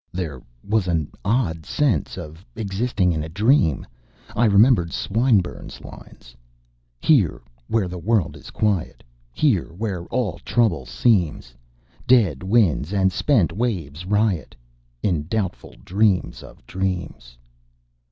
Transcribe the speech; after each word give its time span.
There 0.11 0.41
was 0.67 0.87
an 0.87 1.11
odd 1.23 1.63
sense 1.63 2.17
of 2.17 2.43
existing 2.55 3.11
in 3.11 3.21
a 3.21 3.29
dream. 3.29 3.85
I 4.35 4.45
remembered 4.45 4.91
Swinburne's 4.91 5.79
lines: 5.81 6.35
_Here, 7.03 7.39
where 7.67 7.87
the 7.87 7.99
world 7.99 8.35
is 8.35 8.49
quiet, 8.49 9.03
Here, 9.31 9.65
where 9.67 10.05
all 10.07 10.39
trouble 10.39 10.87
seems 10.87 11.53
Dead 12.07 12.41
winds' 12.41 12.93
and 12.93 13.11
spent 13.13 13.51
waves' 13.53 14.07
riot 14.07 14.55
In 15.03 15.27
doubtful 15.27 15.75
dreams 15.85 16.41
of 16.41 16.65
dreams.... 16.65 17.37